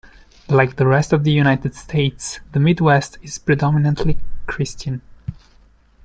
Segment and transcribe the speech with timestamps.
[0.49, 5.03] Like the rest of the United States, the Midwest is predominantly Christian.